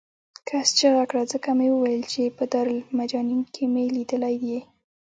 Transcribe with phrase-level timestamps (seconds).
[0.47, 4.59] کس چغه کړه ځکه مې وویل چې په دارالمجانین کې مې لیدلی یې.